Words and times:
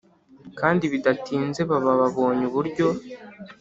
kandi 0.59 0.83
bidatinze 0.93 1.61
baba 1.69 1.91
babonye 2.01 2.43
uburyo 2.49 2.87